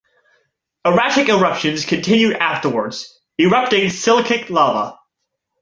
[0.83, 2.95] Erratic eruptions continued afterward,
[3.37, 4.97] erupting silicic lava.